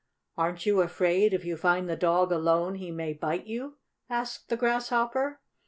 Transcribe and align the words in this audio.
"Aren't 0.35 0.65
you 0.65 0.81
afraid, 0.81 1.31
if 1.31 1.45
you 1.45 1.55
find 1.55 1.87
the 1.87 1.95
dog 1.95 2.31
alone, 2.31 2.73
he 2.73 2.89
may 2.89 3.13
bite 3.13 3.45
you?" 3.45 3.77
asked 4.09 4.49
the 4.49 4.57
Grasshopper. 4.57 5.41